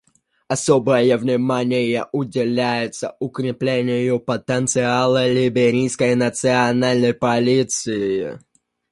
[0.47, 8.39] Особое внимание уделяется укреплению потенциала Либерийской национальной полиции.